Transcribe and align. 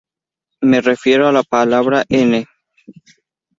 Me 0.61 0.81
refiero 0.81 1.27
a 1.27 1.31
"la 1.31 1.43
palabra 1.43 2.05
N". 2.09 2.47